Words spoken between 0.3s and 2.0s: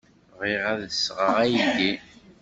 Bɣiɣ ad d-sɣeɣ aydi.